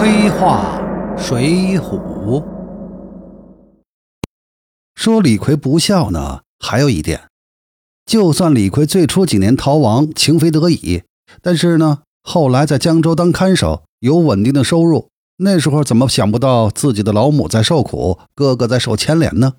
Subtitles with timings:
[0.00, 0.80] 黑话
[1.18, 2.44] 水浒
[4.94, 7.22] 说李逵不孝呢，还有一点，
[8.06, 11.02] 就算李逵最初几年逃亡情非得已，
[11.42, 15.08] 但是呢，后来在江州当看守，有稳定的收入。
[15.38, 19.54] 那时候怎么想不到自己的老母在受苦，哥哥在受牵连呢？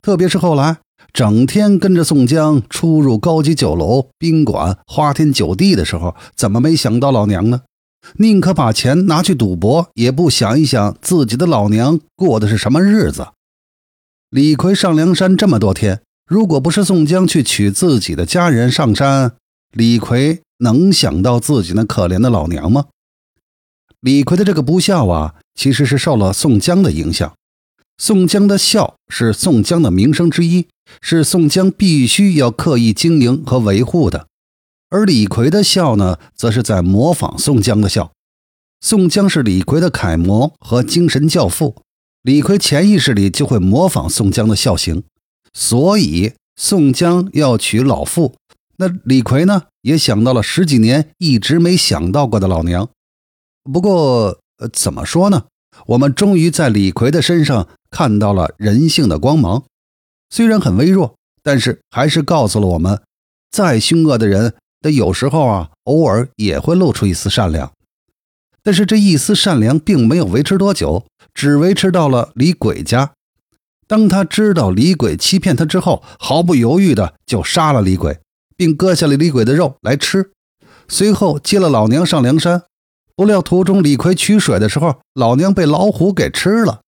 [0.00, 0.76] 特别是后来
[1.12, 7.62] 整天跟着宋江出入高级酒楼、宾馆、花天酒地的时候，怎么没想到老娘呢？
[8.16, 13.28] 宁可把钱拿去赌博，也不想一想自己的老娘过的是什么日子。
[14.30, 19.32] 李逵上梁山这么多天，如果不是宋江去娶自己的家人上山，
[19.72, 22.86] 李逵能想到自己那可怜的老娘吗？
[24.00, 27.34] 李逵的这个不孝啊，其实是受了宋江的影响。
[27.98, 30.68] 宋江的孝是宋江的名声之一，
[31.02, 34.28] 是宋江必须要刻意经营和维护的。
[34.90, 38.12] 而李逵的笑呢，则是在模仿宋江的笑。
[38.80, 41.76] 宋江是李逵的楷模和精神教父，
[42.22, 45.04] 李逵潜意识里就会模仿宋江的孝行。
[45.52, 48.34] 所以宋江要娶老妇，
[48.78, 52.88] 那李逵呢，也想到了十几年一直没想到过的老娘。
[53.62, 55.44] 不过，呃，怎么说呢？
[55.86, 59.64] 我们终于在李逵的身上看到了人性的光芒，
[60.30, 63.00] 虽然很微弱，但是还是告诉了我们，
[63.52, 64.54] 再凶恶的人。
[64.80, 67.72] 但有时候啊，偶尔也会露出一丝善良，
[68.62, 71.04] 但是这一丝善良并没有维持多久，
[71.34, 73.12] 只维持到了李鬼家。
[73.86, 78.20] 当他知道李鬼欺骗他之后，毫不犹豫的就杀了李鬼，
[78.56, 80.30] 并割下了李鬼的肉来吃。
[80.88, 82.62] 随后接了老娘上梁山，
[83.16, 86.80] 不料途中李逵取水的时候，老娘被老虎给吃了。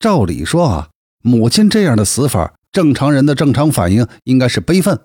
[0.00, 0.88] 照理说啊，
[1.22, 4.98] 母亲这样的死法，正常人的正常反应应该是悲愤。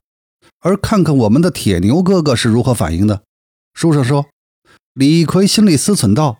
[0.59, 3.22] 而看看我们的铁牛哥哥是如何反应的。
[3.73, 4.25] 书上说，
[4.94, 6.39] 李逵心里思忖道：“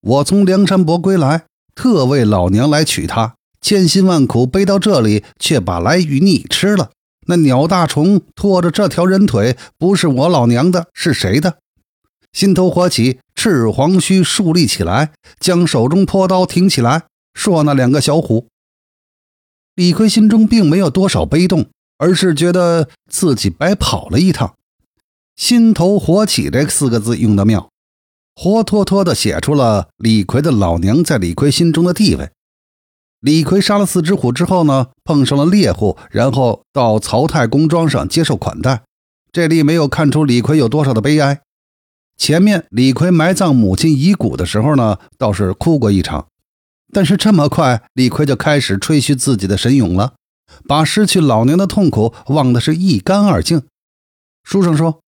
[0.00, 6.90] 我从梁山伯归来，特为老娘来娶她，千辛万苦背到这里，却把来与你吃了。
[7.26, 11.58] 那鸟大虫拖着这条人腿，不是我老娘的，是谁的？”
[12.32, 17.04] 心头火起，赤黄须竖立起来，将手中破刀挺起来，
[17.34, 18.46] 说：“那两个小虎。”
[19.74, 21.66] 李逵心中并没有多少悲动。
[21.98, 24.54] 而是觉得自己白跑了一趟，
[25.34, 27.70] 心头火起这四个字用得妙，
[28.34, 32.30] 活脱脱的写出了李逵的老娘在李逵心中的地位。
[33.20, 38.82] 李逵杀了四只虎之后呢，碰上了猎户，然后到曹太公庄上接受款待。
[39.32, 41.40] 这里没有看出李逵有多少的悲哀。
[42.16, 46.28] 前面李逵埋葬母亲遗骨的时候呢，倒是哭过一场，
[46.92, 50.14] 但是这么快，李逵就开始吹嘘自己的神勇了。
[50.66, 53.62] 把失去老娘的痛苦忘得是一干二净。
[54.44, 55.00] 书上说，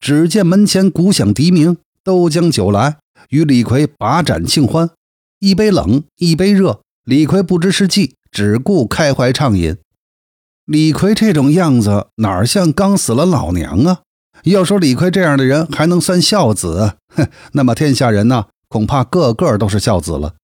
[0.00, 2.98] 只见门前鼓响笛鸣，都将酒来，
[3.30, 4.90] 与李逵把盏庆欢。
[5.40, 9.76] 一杯冷，一杯热，李逵不知是计，只顾开怀畅饮。
[10.64, 14.00] 李逵这种样子，哪像刚死了老娘啊？
[14.44, 20.34] 要说李逵这样的人还能算孝子，哼，那么天下人呢，恐怕个个都是孝子了。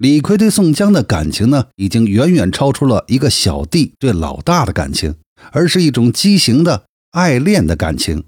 [0.00, 5.14] 李逵对宋江的感情呢，已经远远超出了一个小弟对老大的感情，
[5.52, 8.24] 而是一种畸形的爱恋的感情，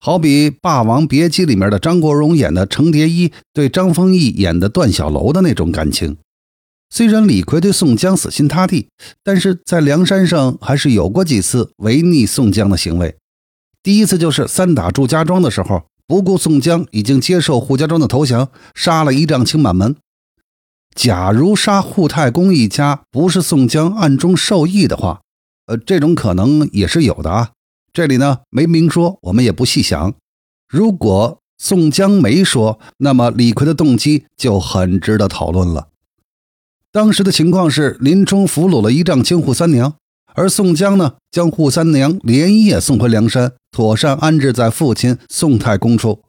[0.00, 6.16] 好比《霸王别姬》里面的张国荣演的程蝶衣对张丰毅演的段小楼的那种感情。
[6.90, 8.88] 虽然李逵对宋江死心塌地，
[9.22, 13.14] 但是在梁山上还是有过几次违逆宋江的行为。
[13.80, 19.94] 第一次就是三打祝家庄的时候，不顾宋江已经接受扈家庄的投降，杀了一丈青满门。
[20.94, 25.20] 假如杀扈太公一家不是宋江暗中授意的话，
[25.66, 27.50] 呃，这种可能也是有的啊。
[27.92, 30.14] 这里呢没明说，我们也不细想。
[30.68, 35.88] 如果宋江没说，那么李逵的动机就很值得讨论了。
[36.90, 39.94] 当时的情况是，林冲俘虏了一丈青扈三娘，
[40.34, 46.22] 而宋江呢将扈三娘连夜送回梁山，妥善安置在父亲宋太公处。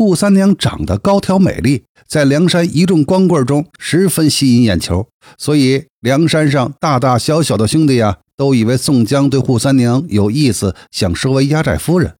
[0.00, 5.06] 扈三娘长得高挑美丽，在梁山一众光棍中十分吸引眼球，
[5.36, 12.14] 所以梁山上大大小小的兄弟呀，都以为宋江对扈三娘有意思，想收为压寨夫人。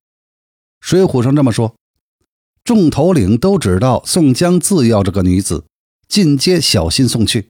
[0.83, 1.75] 水浒上这么说，
[2.63, 5.65] 众头领都知道宋江自要这个女子，
[6.07, 7.49] 尽皆小心送去。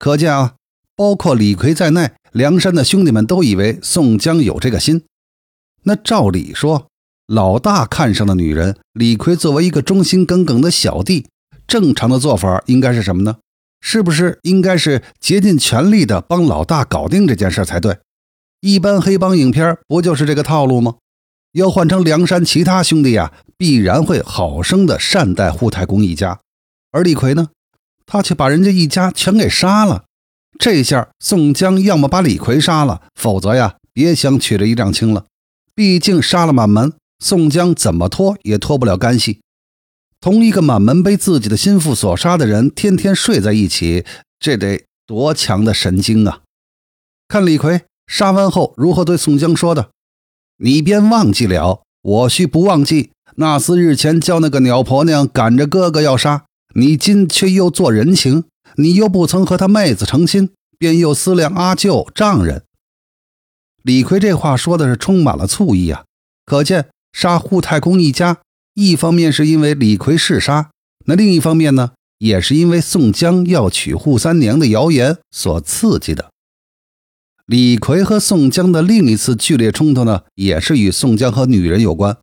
[0.00, 0.54] 可见啊，
[0.96, 5.04] 包括李逵在内，梁山的兄弟们都以为宋江有这个心。
[5.84, 6.88] 那照理说。
[7.26, 11.26] 老大看上的女人，李逵作为一个忠心耿耿的小弟，
[11.66, 13.36] 正常的做法应该是什么呢？
[13.80, 17.98] 是不是应该是竭尽全力的帮老大搞定这件事才对？
[18.60, 20.96] 一般黑帮影片不就是这个套路吗？
[21.52, 26.40] 要换成梁山其他兄弟呀，必然会好生的善待扈太公一家，
[26.90, 27.48] 而李逵呢，
[28.04, 30.04] 他却把人家一家全给杀了。
[30.58, 35.24] 这下宋江要么把李逵杀了，否则呀，别想娶这一丈青了。
[35.74, 36.92] 毕竟杀了满门，
[37.24, 39.40] 宋江怎么脱也脱不了干系。
[40.20, 44.04] 同一个满门被自己的心腹所杀的人，天天睡在一起，
[44.38, 46.42] 这得多强的神经啊！
[47.26, 49.88] 看李逵杀完后如何对宋江说的
[50.62, 53.12] ：“你便忘记了，我须不忘记。
[53.36, 56.44] 那厮日前叫那个鸟婆娘赶着哥哥要杀，
[56.74, 58.44] 你今却又做人情。”
[58.76, 62.64] 你又不曾和他妹子成亲，便又思量阿舅丈人。
[63.82, 66.04] 李逵这话说的是充满了醋意啊！
[66.44, 68.38] 可见杀扈太公一家，
[68.74, 70.70] 一方面是因为李逵嗜杀，
[71.06, 76.30] 那另一方面呢，也是因为宋江要娶扈三娘的谣言所刺激的。
[77.46, 82.16] 李逵和宋江的另一次剧烈冲突呢，也是与宋江和女人有关。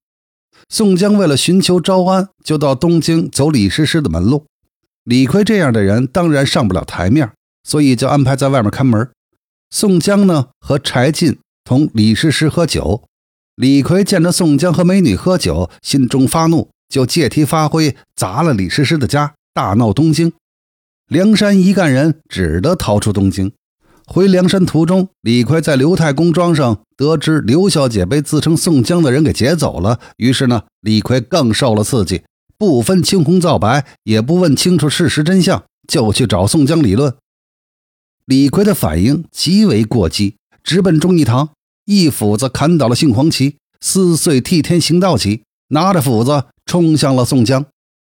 [0.67, 4.45] 宋江为了寻求招安，就到东京走李师师的门路。
[5.03, 7.31] 李逵这样的人当然上不了台面，
[7.63, 9.09] 所以就安排在外面看门。
[9.69, 13.03] 宋江呢和柴进同李师师喝酒，
[13.61, 20.33] 李逵见着宋江和美女喝酒，心中发怒，就借题发挥，砸了李师师的家，大闹东京。
[21.07, 23.51] 梁山一干人只得逃出东京。
[24.07, 32.23] 回梁山途中，李逵在刘太公庄上得知刘小姐被自称宋江的人给劫走了，于是呢，李逵更受了刺激。
[32.57, 37.13] 不分青红皂白，也不问清楚事实真相，就去找宋江理论。
[38.25, 41.49] 李逵的反应极为过激，直奔忠义堂，
[41.85, 47.65] 一斧子砍倒了杏黄旗，撕碎替天行道旗，拿着斧子冲向了宋江。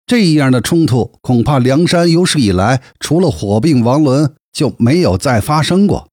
[0.07, 6.09] 这样的冲突，恐怕梁山有史以来除了火并王伦就没有再发生过。